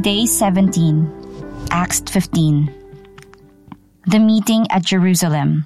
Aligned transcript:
Day 0.00 0.26
17, 0.26 1.68
Acts 1.70 2.00
15. 2.00 2.70
The 4.06 4.18
meeting 4.18 4.66
at 4.70 4.84
Jerusalem. 4.84 5.64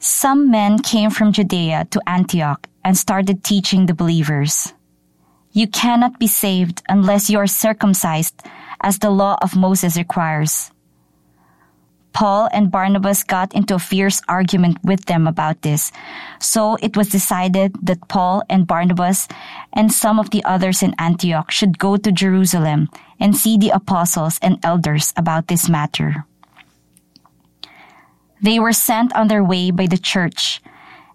Some 0.00 0.50
men 0.50 0.80
came 0.80 1.10
from 1.10 1.32
Judea 1.32 1.86
to 1.92 2.02
Antioch 2.04 2.66
and 2.84 2.98
started 2.98 3.44
teaching 3.44 3.86
the 3.86 3.94
believers. 3.94 4.74
You 5.52 5.68
cannot 5.68 6.18
be 6.18 6.26
saved 6.26 6.82
unless 6.88 7.30
you 7.30 7.38
are 7.38 7.46
circumcised 7.46 8.42
as 8.80 8.98
the 8.98 9.10
law 9.10 9.38
of 9.40 9.54
Moses 9.54 9.96
requires. 9.96 10.72
Paul 12.12 12.48
and 12.52 12.70
Barnabas 12.70 13.22
got 13.22 13.54
into 13.54 13.74
a 13.74 13.78
fierce 13.78 14.20
argument 14.28 14.78
with 14.82 15.06
them 15.06 15.26
about 15.26 15.62
this. 15.62 15.92
So 16.40 16.76
it 16.82 16.96
was 16.96 17.08
decided 17.08 17.74
that 17.82 18.08
Paul 18.08 18.42
and 18.50 18.66
Barnabas 18.66 19.28
and 19.72 19.92
some 19.92 20.18
of 20.18 20.30
the 20.30 20.42
others 20.44 20.82
in 20.82 20.94
Antioch 20.98 21.50
should 21.50 21.78
go 21.78 21.96
to 21.96 22.12
Jerusalem 22.12 22.88
and 23.20 23.36
see 23.36 23.56
the 23.56 23.70
apostles 23.70 24.38
and 24.42 24.58
elders 24.64 25.12
about 25.16 25.46
this 25.46 25.68
matter. 25.68 26.24
They 28.42 28.58
were 28.58 28.72
sent 28.72 29.14
on 29.14 29.28
their 29.28 29.44
way 29.44 29.70
by 29.70 29.86
the 29.86 29.98
church, 29.98 30.62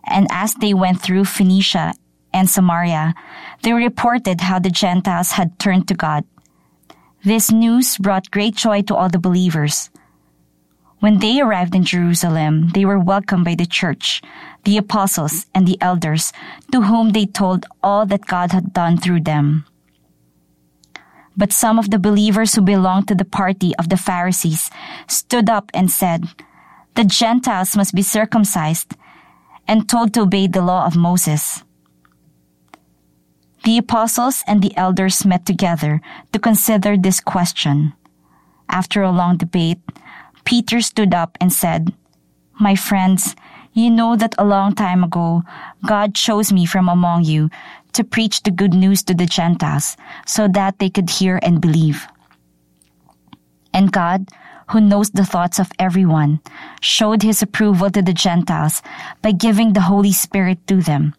and 0.05 0.27
as 0.29 0.53
they 0.55 0.73
went 0.73 1.01
through 1.01 1.25
Phoenicia 1.25 1.93
and 2.31 2.49
Samaria, 2.49 3.15
they 3.63 3.73
reported 3.73 4.41
how 4.41 4.59
the 4.59 4.69
Gentiles 4.69 5.31
had 5.31 5.57
turned 5.57 5.87
to 5.87 5.95
God. 5.95 6.23
This 7.23 7.51
news 7.51 7.97
brought 7.97 8.29
great 8.29 8.55
joy 8.55 8.83
to 8.83 8.95
all 8.95 9.09
the 9.09 9.17
believers. 9.17 9.89
When 10.99 11.19
they 11.19 11.41
arrived 11.41 11.75
in 11.75 11.83
Jerusalem, 11.83 12.69
they 12.73 12.85
were 12.85 12.99
welcomed 12.99 13.45
by 13.45 13.55
the 13.55 13.65
church, 13.65 14.21
the 14.63 14.77
apostles, 14.77 15.45
and 15.53 15.67
the 15.67 15.77
elders, 15.81 16.31
to 16.71 16.81
whom 16.81 17.11
they 17.11 17.25
told 17.25 17.65
all 17.83 18.05
that 18.05 18.25
God 18.25 18.51
had 18.51 18.73
done 18.73 18.97
through 18.97 19.21
them. 19.21 19.65
But 21.37 21.51
some 21.51 21.77
of 21.77 21.91
the 21.91 21.99
believers 21.99 22.55
who 22.55 22.61
belonged 22.61 23.07
to 23.09 23.15
the 23.15 23.25
party 23.25 23.75
of 23.75 23.89
the 23.89 23.97
Pharisees 23.97 24.71
stood 25.07 25.49
up 25.49 25.69
and 25.73 25.91
said, 25.91 26.23
The 26.95 27.03
Gentiles 27.03 27.75
must 27.75 27.93
be 27.93 28.01
circumcised 28.01 28.95
and 29.67 29.89
told 29.89 30.13
to 30.13 30.21
obey 30.21 30.47
the 30.47 30.61
law 30.61 30.85
of 30.85 30.95
Moses. 30.95 31.63
The 33.65 33.77
apostles 33.77 34.43
and 34.47 34.61
the 34.61 34.75
elders 34.77 35.25
met 35.25 35.45
together 35.45 35.99
to 36.31 36.39
consider 36.39 36.95
this 36.95 37.19
question. 37.19 37.93
After 38.69 39.01
a 39.01 39.11
long 39.11 39.37
debate, 39.37 39.81
Peter 40.45 40.79
stood 40.79 41.13
up 41.13 41.37
and 41.41 41.51
said, 41.51 41.91
My 42.59 42.75
friends, 42.75 43.35
you 43.73 43.91
know 43.91 44.15
that 44.15 44.35
a 44.37 44.45
long 44.45 44.73
time 44.73 45.03
ago, 45.03 45.43
God 45.85 46.15
chose 46.15 46.53
me 46.53 46.65
from 46.65 46.87
among 46.87 47.25
you 47.25 47.49
to 47.93 48.03
preach 48.03 48.43
the 48.43 48.51
good 48.51 48.73
news 48.73 49.03
to 49.03 49.13
the 49.13 49.25
Gentiles 49.25 49.97
so 50.25 50.47
that 50.47 50.79
they 50.79 50.89
could 50.89 51.09
hear 51.09 51.39
and 51.41 51.59
believe. 51.59 52.07
And 53.73 53.91
God, 53.91 54.29
who 54.71 54.79
knows 54.79 55.09
the 55.09 55.25
thoughts 55.25 55.59
of 55.59 55.71
everyone, 55.77 56.39
showed 56.79 57.21
his 57.21 57.41
approval 57.41 57.89
to 57.91 58.01
the 58.01 58.13
Gentiles 58.13 58.81
by 59.21 59.31
giving 59.31 59.73
the 59.73 59.81
Holy 59.91 60.13
Spirit 60.13 60.65
to 60.67 60.81
them, 60.81 61.13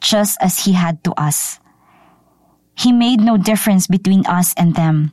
just 0.00 0.38
as 0.40 0.64
he 0.64 0.72
had 0.72 1.02
to 1.04 1.12
us. 1.18 1.58
He 2.76 2.92
made 2.92 3.20
no 3.20 3.36
difference 3.36 3.86
between 3.86 4.26
us 4.26 4.54
and 4.56 4.74
them. 4.74 5.12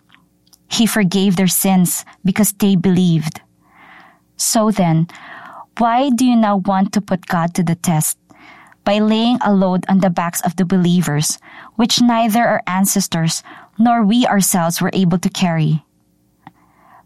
He 0.69 0.85
forgave 0.85 1.35
their 1.35 1.47
sins 1.47 2.05
because 2.23 2.53
they 2.53 2.75
believed. 2.75 3.41
So 4.37 4.71
then, 4.71 5.07
why 5.77 6.09
do 6.09 6.25
you 6.25 6.35
now 6.35 6.57
want 6.57 6.93
to 6.93 7.01
put 7.01 7.25
God 7.27 7.53
to 7.55 7.63
the 7.63 7.75
test? 7.75 8.17
By 8.83 8.99
laying 8.99 9.39
a 9.41 9.53
load 9.53 9.85
on 9.87 9.99
the 9.99 10.09
backs 10.09 10.41
of 10.41 10.55
the 10.55 10.65
believers, 10.65 11.39
which 11.75 12.01
neither 12.01 12.43
our 12.43 12.61
ancestors 12.67 13.43
nor 13.77 14.03
we 14.03 14.27
ourselves 14.27 14.81
were 14.81 14.91
able 14.93 15.17
to 15.19 15.29
carry. 15.29 15.83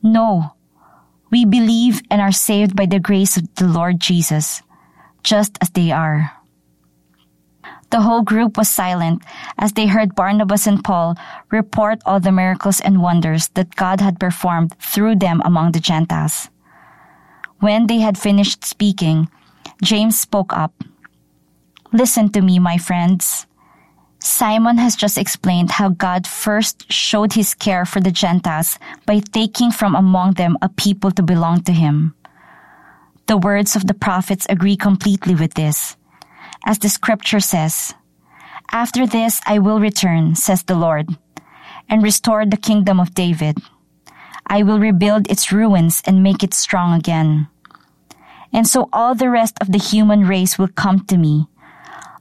No, 0.02 0.54
we 1.32 1.46
believe 1.46 2.02
and 2.10 2.22
are 2.22 2.32
saved 2.32 2.76
by 2.76 2.86
the 2.86 3.00
grace 3.00 3.38
of 3.38 3.54
the 3.56 3.68
Lord 3.68 4.00
Jesus, 4.00 4.62
just 5.24 5.58
as 5.62 5.70
they 5.72 5.92
are. 5.92 6.32
The 7.90 8.02
whole 8.02 8.22
group 8.22 8.58
was 8.58 8.70
silent 8.70 9.24
as 9.58 9.74
they 9.74 9.88
heard 9.88 10.16
Barnabas 10.16 10.68
and 10.68 10.84
Paul 10.84 11.16
report 11.52 12.02
all 12.06 12.20
the 12.20 12.32
miracles 12.32 12.82
and 12.82 13.02
wonders 13.02 13.48
that 13.50 13.76
God 13.76 14.02
had 14.02 14.20
performed 14.20 14.76
through 14.80 15.16
them 15.18 15.42
among 15.46 15.72
the 15.72 15.80
Gentiles. 15.80 16.50
When 17.59 17.88
they 17.88 18.00
had 18.00 18.18
finished 18.18 18.63
speaking, 18.66 19.29
James 19.81 20.19
spoke 20.19 20.53
up. 20.53 20.73
Listen 21.91 22.29
to 22.29 22.41
me, 22.41 22.59
my 22.59 22.78
friends. 22.78 23.47
Simon 24.19 24.78
has 24.78 24.95
just 24.95 25.18
explained 25.18 25.72
how 25.72 25.90
God 25.90 26.28
first 26.28 26.91
showed 26.91 27.34
his 27.34 27.53
care 27.53 27.85
for 27.85 28.00
the 28.00 28.12
Gentiles 28.12 28.78
by 29.06 29.19
taking 29.19 29.72
from 29.72 29.95
among 29.95 30.34
them 30.34 30.57
a 30.62 30.69
people 30.69 31.12
to 31.12 31.23
belong 31.23 31.62
to 31.63 31.72
him. 31.72 32.13
The 33.28 33.38
words 33.38 33.75
of 33.75 33.88
the 33.88 33.94
prophets 33.94 34.47
agree 34.50 34.78
completely 34.78 35.35
with 35.35 35.53
this. 35.53 35.95
As 36.66 36.79
the 36.79 36.89
scripture 36.89 37.39
says, 37.39 37.94
After 38.72 39.06
this 39.06 39.41
I 39.45 39.59
will 39.59 39.79
return, 39.79 40.35
says 40.35 40.63
the 40.63 40.75
Lord, 40.75 41.09
and 41.89 42.03
restore 42.03 42.45
the 42.45 42.57
kingdom 42.57 43.00
of 43.00 43.13
David. 43.13 43.59
I 44.47 44.63
will 44.63 44.80
rebuild 44.80 45.30
its 45.30 45.52
ruins 45.52 46.02
and 46.06 46.24
make 46.24 46.41
it 46.41 46.53
strong 46.53 46.94
again. 46.94 47.47
And 48.53 48.66
so 48.66 48.88
all 48.94 49.13
the 49.13 49.30
rest 49.30 49.58
of 49.59 49.72
the 49.72 49.78
human 49.78 50.25
race 50.25 50.58
will 50.58 50.69
come 50.69 51.06
to 51.08 51.18
me, 51.18 51.47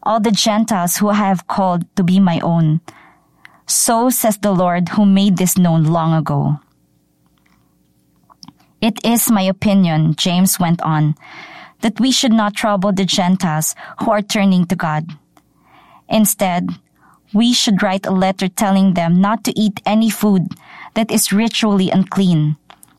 all 0.02 0.18
the 0.18 0.32
Gentiles 0.32 0.96
who 0.96 1.08
I 1.08 1.14
have 1.14 1.46
called 1.46 1.84
to 1.94 2.02
be 2.02 2.18
my 2.18 2.40
own. 2.40 2.80
So 3.66 4.10
says 4.10 4.38
the 4.38 4.52
Lord 4.52 4.90
who 4.90 5.06
made 5.06 5.36
this 5.36 5.56
known 5.56 5.84
long 5.84 6.12
ago. 6.14 6.58
It 8.80 8.98
is 9.04 9.30
my 9.30 9.42
opinion, 9.42 10.14
James 10.16 10.58
went 10.58 10.82
on, 10.82 11.14
that 11.80 12.00
we 12.00 12.10
should 12.10 12.32
not 12.32 12.54
trouble 12.54 12.92
the 12.92 13.04
Gentiles 13.04 13.74
who 14.00 14.10
are 14.10 14.22
turning 14.22 14.66
to 14.66 14.76
God. 14.76 15.10
Instead, 16.08 16.70
we 17.32 17.52
should 17.52 17.82
write 17.82 18.06
a 18.06 18.10
letter 18.10 18.48
telling 18.48 18.94
them 18.94 19.20
not 19.20 19.44
to 19.44 19.58
eat 19.58 19.80
any 19.86 20.10
food 20.10 20.54
that 20.96 21.12
is 21.12 21.32
ritually 21.32 21.90
unclean, 21.90 22.56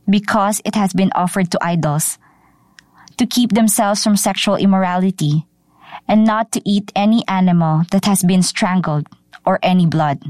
because 0.07 0.61
it 0.63 0.75
has 0.75 0.93
been 0.93 1.11
offered 1.13 1.51
to 1.51 1.59
idols, 1.61 2.17
to 3.17 3.25
keep 3.25 3.51
themselves 3.51 4.03
from 4.03 4.15
sexual 4.15 4.55
immorality, 4.55 5.45
and 6.07 6.23
not 6.23 6.51
to 6.53 6.61
eat 6.63 6.93
any 6.95 7.27
animal 7.27 7.83
that 7.91 8.05
has 8.05 8.23
been 8.23 8.41
strangled 8.41 9.07
or 9.45 9.59
any 9.61 9.85
blood. 9.85 10.21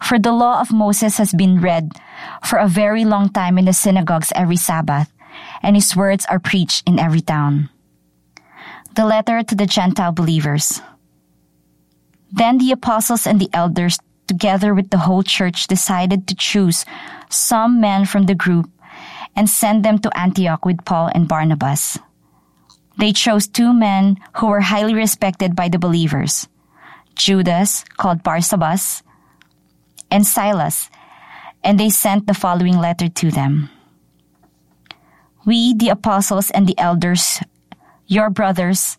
For 0.00 0.18
the 0.18 0.32
law 0.32 0.60
of 0.60 0.72
Moses 0.72 1.18
has 1.18 1.32
been 1.32 1.60
read 1.60 1.92
for 2.44 2.58
a 2.58 2.68
very 2.68 3.04
long 3.04 3.28
time 3.28 3.58
in 3.58 3.66
the 3.66 3.72
synagogues 3.72 4.32
every 4.34 4.56
Sabbath, 4.56 5.12
and 5.62 5.76
his 5.76 5.94
words 5.96 6.26
are 6.26 6.38
preached 6.38 6.86
in 6.86 6.98
every 6.98 7.20
town. 7.20 7.70
The 8.94 9.06
letter 9.06 9.42
to 9.42 9.54
the 9.54 9.66
Gentile 9.66 10.12
believers. 10.12 10.80
Then 12.30 12.58
the 12.58 12.72
apostles 12.72 13.26
and 13.26 13.40
the 13.40 13.50
elders, 13.52 13.98
together 14.26 14.74
with 14.74 14.90
the 14.90 14.98
whole 14.98 15.22
church, 15.22 15.66
decided 15.66 16.26
to 16.26 16.34
choose 16.34 16.84
some 17.28 17.80
men 17.80 18.04
from 18.04 18.26
the 18.26 18.34
group 18.34 18.70
and 19.34 19.48
send 19.48 19.84
them 19.84 19.98
to 19.98 20.18
Antioch 20.18 20.64
with 20.64 20.84
Paul 20.84 21.10
and 21.14 21.28
Barnabas. 21.28 21.98
They 22.98 23.12
chose 23.12 23.48
two 23.48 23.72
men 23.72 24.18
who 24.36 24.48
were 24.48 24.60
highly 24.60 24.94
respected 24.94 25.56
by 25.56 25.68
the 25.68 25.78
believers 25.78 26.48
Judas, 27.14 27.84
called 27.96 28.22
Barsabas, 28.22 29.02
and 30.10 30.26
Silas, 30.26 30.90
and 31.62 31.78
they 31.78 31.90
sent 31.90 32.26
the 32.26 32.34
following 32.34 32.78
letter 32.78 33.08
to 33.08 33.30
them. 33.30 33.68
We, 35.44 35.74
the 35.74 35.90
apostles 35.90 36.50
and 36.50 36.66
the 36.66 36.78
elders, 36.78 37.40
your 38.06 38.30
brothers, 38.30 38.96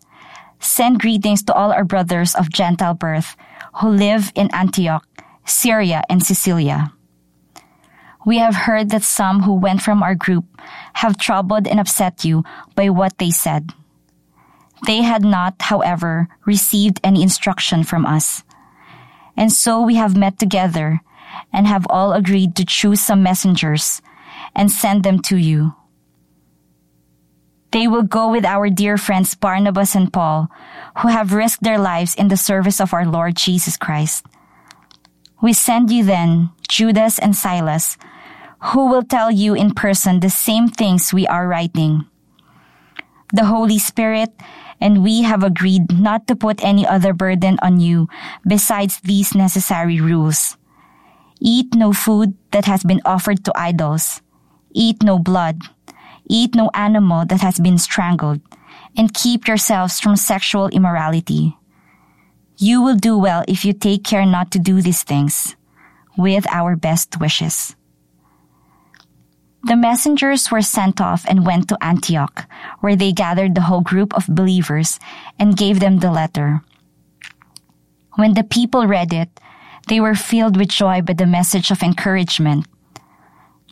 send 0.60 1.00
greetings 1.00 1.42
to 1.44 1.54
all 1.54 1.72
our 1.72 1.84
brothers 1.84 2.34
of 2.34 2.50
Gentile 2.50 2.94
birth 2.94 3.36
who 3.80 3.88
live 3.88 4.32
in 4.34 4.54
Antioch, 4.54 5.06
Syria, 5.44 6.02
and 6.08 6.24
Cilicia. 6.24 6.92
We 8.26 8.38
have 8.38 8.54
heard 8.54 8.90
that 8.90 9.02
some 9.02 9.42
who 9.42 9.54
went 9.54 9.82
from 9.82 10.02
our 10.02 10.14
group 10.14 10.44
have 10.94 11.18
troubled 11.18 11.66
and 11.66 11.78
upset 11.78 12.24
you 12.24 12.44
by 12.74 12.88
what 12.88 13.18
they 13.18 13.30
said. 13.30 13.72
They 14.86 15.02
had 15.02 15.24
not, 15.24 15.60
however, 15.60 16.28
received 16.44 17.00
any 17.04 17.22
instruction 17.22 17.84
from 17.84 18.06
us. 18.06 18.42
And 19.36 19.52
so 19.52 19.80
we 19.80 19.96
have 19.96 20.16
met 20.16 20.38
together 20.38 21.00
and 21.52 21.66
have 21.66 21.86
all 21.90 22.12
agreed 22.12 22.54
to 22.56 22.64
choose 22.64 23.00
some 23.00 23.22
messengers 23.22 24.00
and 24.54 24.70
send 24.70 25.02
them 25.02 25.20
to 25.22 25.36
you. 25.36 25.74
They 27.72 27.88
will 27.88 28.04
go 28.04 28.30
with 28.30 28.44
our 28.44 28.70
dear 28.70 28.96
friends 28.96 29.34
Barnabas 29.34 29.96
and 29.96 30.12
Paul, 30.12 30.48
who 30.98 31.08
have 31.08 31.32
risked 31.32 31.64
their 31.64 31.78
lives 31.78 32.14
in 32.14 32.28
the 32.28 32.36
service 32.36 32.80
of 32.80 32.94
our 32.94 33.04
Lord 33.04 33.34
Jesus 33.34 33.76
Christ. 33.76 34.24
We 35.44 35.52
send 35.52 35.92
you 35.92 36.08
then 36.08 36.56
Judas 36.72 37.18
and 37.18 37.36
Silas, 37.36 37.98
who 38.72 38.88
will 38.88 39.04
tell 39.04 39.30
you 39.30 39.52
in 39.52 39.76
person 39.76 40.20
the 40.20 40.32
same 40.32 40.68
things 40.68 41.12
we 41.12 41.26
are 41.26 41.46
writing. 41.46 42.08
The 43.28 43.44
Holy 43.44 43.78
Spirit 43.78 44.32
and 44.80 45.04
we 45.04 45.20
have 45.20 45.44
agreed 45.44 45.92
not 45.92 46.26
to 46.28 46.34
put 46.34 46.64
any 46.64 46.88
other 46.88 47.12
burden 47.12 47.58
on 47.60 47.78
you 47.78 48.08
besides 48.48 49.00
these 49.04 49.34
necessary 49.34 50.00
rules. 50.00 50.56
Eat 51.42 51.74
no 51.74 51.92
food 51.92 52.32
that 52.52 52.64
has 52.64 52.82
been 52.82 53.04
offered 53.04 53.44
to 53.44 53.52
idols. 53.54 54.22
Eat 54.72 55.02
no 55.02 55.18
blood. 55.18 55.60
Eat 56.24 56.54
no 56.54 56.70
animal 56.72 57.26
that 57.26 57.42
has 57.42 57.60
been 57.60 57.76
strangled. 57.76 58.40
And 58.96 59.12
keep 59.12 59.46
yourselves 59.46 60.00
from 60.00 60.16
sexual 60.16 60.68
immorality. 60.68 61.58
You 62.56 62.82
will 62.82 62.96
do 62.96 63.18
well 63.18 63.44
if 63.48 63.64
you 63.64 63.72
take 63.72 64.04
care 64.04 64.24
not 64.24 64.50
to 64.52 64.58
do 64.58 64.80
these 64.80 65.02
things. 65.02 65.56
With 66.16 66.46
our 66.48 66.76
best 66.76 67.18
wishes. 67.18 67.74
The 69.64 69.76
messengers 69.76 70.50
were 70.50 70.62
sent 70.62 71.00
off 71.00 71.24
and 71.26 71.46
went 71.46 71.68
to 71.68 71.82
Antioch, 71.82 72.46
where 72.80 72.94
they 72.94 73.12
gathered 73.12 73.54
the 73.54 73.62
whole 73.62 73.80
group 73.80 74.14
of 74.14 74.28
believers 74.28 75.00
and 75.38 75.56
gave 75.56 75.80
them 75.80 75.98
the 75.98 76.12
letter. 76.12 76.60
When 78.16 78.34
the 78.34 78.44
people 78.44 78.86
read 78.86 79.12
it, 79.12 79.40
they 79.88 80.00
were 80.00 80.14
filled 80.14 80.56
with 80.56 80.68
joy 80.68 81.02
by 81.02 81.14
the 81.14 81.26
message 81.26 81.70
of 81.70 81.82
encouragement. 81.82 82.66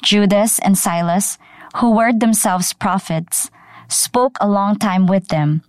Judas 0.03 0.59
and 0.59 0.77
Silas, 0.77 1.39
who 1.77 1.95
were 1.95 2.13
themselves 2.13 2.73
prophets, 2.73 3.51
spoke 3.89 4.37
a 4.41 4.49
long 4.49 4.77
time 4.77 5.07
with 5.07 5.29
them, 5.29 5.63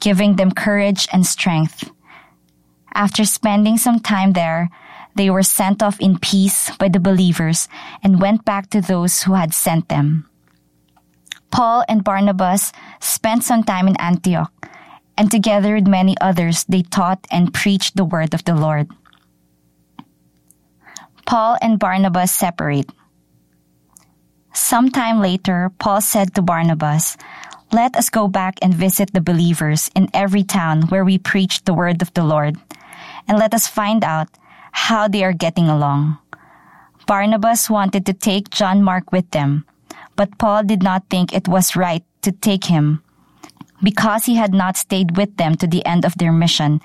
giving 0.00 0.36
them 0.36 0.50
courage 0.50 1.06
and 1.12 1.24
strength. 1.24 1.90
After 2.96 3.26
spending 3.28 3.76
some 3.76 4.00
time 4.00 4.32
there, 4.32 4.70
they 5.16 5.28
were 5.28 5.44
sent 5.44 5.82
off 5.82 6.00
in 6.00 6.18
peace 6.18 6.74
by 6.76 6.88
the 6.88 6.98
believers 6.98 7.68
and 8.02 8.22
went 8.24 8.46
back 8.48 8.70
to 8.70 8.80
those 8.80 9.22
who 9.22 9.34
had 9.34 9.52
sent 9.52 9.90
them. 9.90 10.24
Paul 11.52 11.84
and 11.88 12.02
Barnabas 12.02 12.72
spent 13.00 13.44
some 13.44 13.64
time 13.64 13.86
in 13.86 14.00
Antioch, 14.00 14.50
and 15.16 15.30
together 15.30 15.74
with 15.74 15.86
many 15.86 16.16
others, 16.22 16.64
they 16.64 16.82
taught 16.82 17.26
and 17.30 17.52
preached 17.52 17.96
the 17.96 18.04
word 18.04 18.32
of 18.32 18.44
the 18.44 18.56
Lord. 18.56 18.88
Paul 21.26 21.58
and 21.60 21.78
Barnabas 21.78 22.32
separate. 22.32 22.88
Sometime 24.54 25.20
later, 25.20 25.70
Paul 25.78 26.00
said 26.00 26.34
to 26.34 26.40
Barnabas, 26.40 27.18
Let 27.72 27.94
us 27.94 28.08
go 28.08 28.26
back 28.26 28.58
and 28.62 28.72
visit 28.72 29.12
the 29.12 29.20
believers 29.20 29.90
in 29.94 30.08
every 30.14 30.44
town 30.44 30.88
where 30.88 31.04
we 31.04 31.18
preach 31.18 31.64
the 31.64 31.74
word 31.74 32.00
of 32.00 32.12
the 32.14 32.24
Lord, 32.24 32.56
and 33.28 33.38
let 33.38 33.54
us 33.54 33.66
find 33.66 34.04
out 34.04 34.28
how 34.72 35.08
they 35.08 35.24
are 35.24 35.32
getting 35.32 35.68
along. 35.68 36.18
Barnabas 37.06 37.70
wanted 37.70 38.04
to 38.06 38.12
take 38.12 38.50
John 38.50 38.82
Mark 38.82 39.12
with 39.12 39.30
them, 39.30 39.64
but 40.16 40.38
Paul 40.38 40.64
did 40.64 40.82
not 40.82 41.08
think 41.08 41.32
it 41.32 41.48
was 41.48 41.76
right 41.76 42.04
to 42.22 42.32
take 42.32 42.64
him 42.64 43.02
because 43.82 44.24
he 44.24 44.36
had 44.36 44.54
not 44.54 44.76
stayed 44.76 45.16
with 45.16 45.36
them 45.36 45.54
to 45.56 45.66
the 45.66 45.84
end 45.86 46.04
of 46.04 46.16
their 46.18 46.32
mission, 46.32 46.80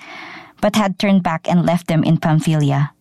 but 0.60 0.76
had 0.76 0.98
turned 0.98 1.22
back 1.22 1.48
and 1.48 1.66
left 1.66 1.86
them 1.86 2.04
in 2.04 2.18
Pamphylia. 2.18 2.92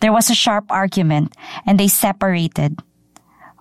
There 0.00 0.12
was 0.12 0.30
a 0.30 0.34
sharp 0.34 0.66
argument, 0.70 1.34
and 1.66 1.78
they 1.78 1.88
separated. 1.88 2.80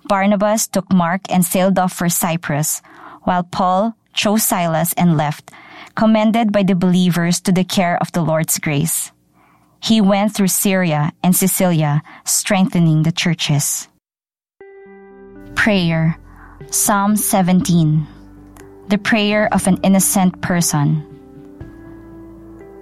Barnabas 0.05 0.67
took 0.67 0.91
Mark 0.91 1.21
and 1.29 1.45
sailed 1.45 1.77
off 1.77 1.93
for 1.93 2.09
Cyprus, 2.09 2.81
while 3.23 3.43
Paul 3.43 3.95
chose 4.13 4.43
Silas 4.43 4.93
and 4.93 5.17
left, 5.17 5.51
commended 5.95 6.51
by 6.51 6.63
the 6.63 6.75
believers 6.75 7.41
to 7.41 7.51
the 7.51 7.63
care 7.63 7.97
of 7.97 8.11
the 8.11 8.21
Lord's 8.21 8.59
grace. 8.59 9.11
He 9.81 10.01
went 10.01 10.35
through 10.35 10.47
Syria 10.47 11.11
and 11.23 11.35
Cilicia, 11.35 12.01
strengthening 12.25 13.03
the 13.03 13.11
churches. 13.11 13.87
Prayer 15.55 16.17
Psalm 16.69 17.15
17 17.15 18.07
The 18.87 18.97
Prayer 18.97 19.53
of 19.53 19.67
an 19.67 19.77
Innocent 19.83 20.41
Person. 20.41 21.07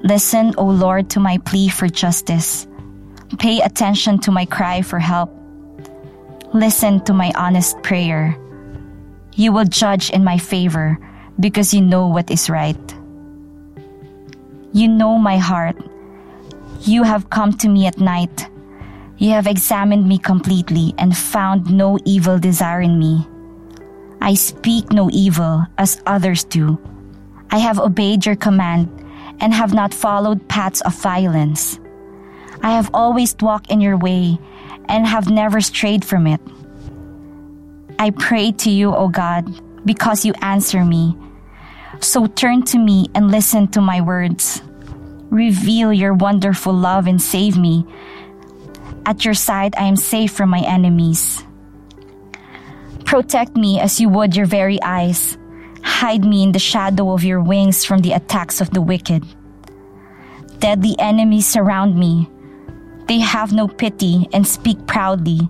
Listen, 0.03 0.53
O 0.57 0.65
Lord, 0.65 1.09
to 1.11 1.19
my 1.19 1.37
plea 1.39 1.69
for 1.69 1.87
justice 1.87 2.67
Pay 3.37 3.61
attention 3.61 4.17
to 4.19 4.31
my 4.31 4.45
cry 4.45 4.81
for 4.81 4.97
help. 4.97 5.29
Listen 6.53 6.99
to 7.05 7.13
my 7.13 7.31
honest 7.35 7.81
prayer. 7.83 8.35
You 9.35 9.51
will 9.51 9.65
judge 9.65 10.09
in 10.09 10.23
my 10.23 10.39
favor 10.39 10.97
because 11.39 11.73
you 11.73 11.81
know 11.81 12.07
what 12.07 12.31
is 12.31 12.49
right. 12.49 12.95
You 14.71 14.87
know 14.87 15.17
my 15.17 15.37
heart. 15.37 15.77
You 16.81 17.03
have 17.03 17.29
come 17.29 17.53
to 17.53 17.67
me 17.67 17.87
at 17.87 17.99
night. 17.99 18.47
You 19.17 19.31
have 19.31 19.47
examined 19.47 20.07
me 20.07 20.17
completely 20.17 20.93
and 20.97 21.17
found 21.17 21.71
no 21.71 21.97
evil 22.05 22.39
desire 22.39 22.81
in 22.81 22.99
me. 22.99 23.27
I 24.21 24.35
speak 24.35 24.91
no 24.91 25.09
evil 25.11 25.65
as 25.77 26.01
others 26.05 26.43
do. 26.43 26.77
I 27.51 27.57
have 27.57 27.79
obeyed 27.79 28.25
your 28.25 28.35
command 28.35 28.87
and 29.39 29.53
have 29.53 29.73
not 29.73 29.93
followed 29.93 30.47
paths 30.47 30.81
of 30.81 30.93
violence. 30.95 31.79
I 32.61 32.71
have 32.71 32.91
always 32.93 33.35
walked 33.41 33.71
in 33.71 33.81
your 33.81 33.97
way 33.97 34.37
and 34.87 35.07
have 35.07 35.29
never 35.29 35.61
strayed 35.61 36.05
from 36.05 36.27
it. 36.27 36.41
I 37.97 38.11
pray 38.11 38.51
to 38.51 38.69
you, 38.69 38.93
O 38.93 39.07
God, 39.07 39.49
because 39.85 40.25
you 40.25 40.33
answer 40.41 40.85
me. 40.85 41.17
So 42.01 42.27
turn 42.27 42.63
to 42.63 42.77
me 42.77 43.07
and 43.13 43.31
listen 43.31 43.67
to 43.69 43.81
my 43.81 44.01
words. 44.01 44.61
Reveal 45.29 45.93
your 45.93 46.13
wonderful 46.13 46.73
love 46.73 47.07
and 47.07 47.21
save 47.21 47.57
me. 47.57 47.85
At 49.05 49.25
your 49.25 49.33
side, 49.33 49.75
I 49.77 49.83
am 49.83 49.95
safe 49.95 50.31
from 50.31 50.49
my 50.49 50.61
enemies. 50.61 51.43
Protect 53.05 53.55
me 53.55 53.79
as 53.79 53.99
you 53.99 54.09
would 54.09 54.35
your 54.35 54.45
very 54.45 54.81
eyes. 54.81 55.37
Hide 55.83 56.25
me 56.25 56.43
in 56.43 56.51
the 56.51 56.59
shadow 56.59 57.11
of 57.11 57.23
your 57.23 57.41
wings 57.41 57.85
from 57.85 57.99
the 57.99 58.13
attacks 58.13 58.61
of 58.61 58.71
the 58.71 58.81
wicked. 58.81 59.23
Deadly 60.59 60.95
enemies 60.99 61.47
surround 61.47 61.95
me 61.95 62.29
they 63.09 63.19
have 63.19 63.51
no 63.51 63.67
pity 63.67 64.29
and 64.33 64.45
speak 64.45 64.85
proudly. 64.85 65.49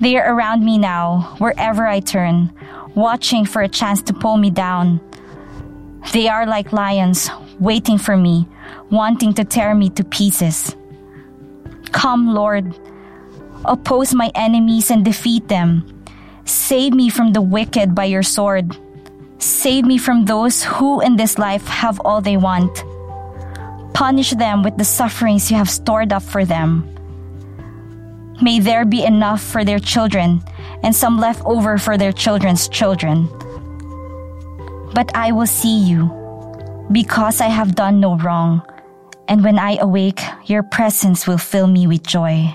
They 0.00 0.16
are 0.16 0.32
around 0.32 0.64
me 0.64 0.78
now, 0.78 1.34
wherever 1.38 1.88
I 1.88 1.98
turn, 1.98 2.52
watching 2.94 3.44
for 3.44 3.62
a 3.62 3.68
chance 3.68 4.02
to 4.02 4.12
pull 4.12 4.36
me 4.36 4.50
down. 4.50 5.00
They 6.12 6.28
are 6.28 6.46
like 6.46 6.72
lions, 6.72 7.30
waiting 7.58 7.98
for 7.98 8.16
me, 8.16 8.48
wanting 8.90 9.34
to 9.34 9.44
tear 9.44 9.74
me 9.74 9.90
to 9.90 10.04
pieces. 10.04 10.74
Come, 11.92 12.34
Lord, 12.34 12.78
oppose 13.64 14.14
my 14.14 14.30
enemies 14.34 14.90
and 14.90 15.04
defeat 15.04 15.48
them. 15.48 15.84
Save 16.44 16.94
me 16.94 17.10
from 17.10 17.32
the 17.32 17.42
wicked 17.42 17.94
by 17.94 18.04
your 18.04 18.22
sword. 18.22 18.76
Save 19.38 19.84
me 19.84 19.98
from 19.98 20.24
those 20.24 20.62
who 20.62 21.00
in 21.00 21.16
this 21.16 21.38
life 21.38 21.66
have 21.66 22.00
all 22.04 22.20
they 22.20 22.36
want. 22.36 22.84
Punish 23.94 24.30
them 24.30 24.62
with 24.62 24.76
the 24.76 24.84
sufferings 24.84 25.50
you 25.50 25.56
have 25.56 25.70
stored 25.70 26.12
up 26.12 26.22
for 26.22 26.44
them. 26.44 26.88
May 28.40 28.60
there 28.60 28.84
be 28.84 29.04
enough 29.04 29.42
for 29.42 29.64
their 29.64 29.78
children 29.78 30.42
and 30.82 30.94
some 30.94 31.18
left 31.18 31.42
over 31.44 31.78
for 31.78 31.96
their 31.96 32.12
children's 32.12 32.68
children. 32.68 33.28
But 34.94 35.10
I 35.14 35.32
will 35.32 35.46
see 35.46 35.78
you 35.78 36.10
because 36.92 37.40
I 37.40 37.48
have 37.48 37.74
done 37.74 38.00
no 38.00 38.16
wrong, 38.16 38.62
and 39.28 39.44
when 39.44 39.58
I 39.58 39.76
awake, 39.76 40.20
your 40.46 40.62
presence 40.62 41.26
will 41.26 41.38
fill 41.38 41.66
me 41.66 41.86
with 41.86 42.02
joy. 42.02 42.54